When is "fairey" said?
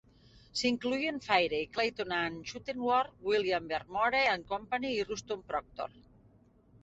1.25-1.65